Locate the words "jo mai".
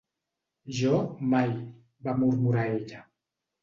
0.77-1.55